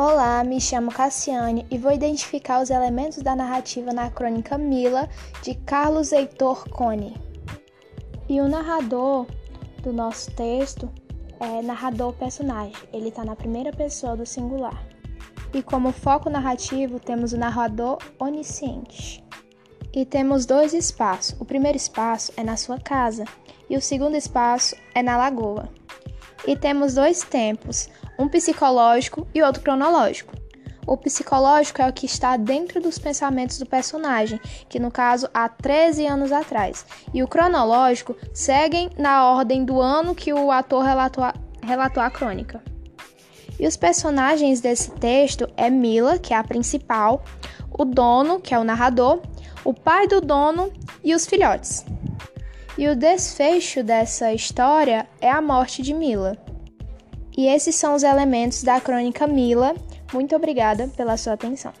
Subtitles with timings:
[0.00, 5.08] Olá, me chamo Cassiane e vou identificar os elementos da narrativa na crônica Mila
[5.42, 7.16] de Carlos Heitor Cone.
[8.28, 9.26] E o narrador
[9.82, 10.88] do nosso texto
[11.40, 14.86] é narrador personagem, ele está na primeira pessoa do singular.
[15.52, 19.20] E como foco narrativo temos o narrador onisciente.
[19.92, 21.34] E temos dois espaços.
[21.40, 23.24] O primeiro espaço é na sua casa
[23.68, 25.68] e o segundo espaço é na lagoa.
[26.46, 27.88] E temos dois tempos,
[28.18, 30.32] um psicológico e outro cronológico.
[30.86, 35.46] O psicológico é o que está dentro dos pensamentos do personagem, que no caso há
[35.46, 41.22] 13 anos atrás, e o cronológico seguem na ordem do ano que o ator relatou
[41.22, 42.62] a, relatou a crônica.
[43.60, 47.22] E os personagens desse texto é Mila, que é a principal,
[47.70, 49.20] o dono, que é o narrador,
[49.64, 50.72] o pai do dono
[51.04, 51.84] e os filhotes.
[52.78, 56.38] E o desfecho dessa história é a morte de Mila.
[57.36, 59.74] E esses são os elementos da crônica Mila.
[60.12, 61.72] Muito obrigada pela sua atenção.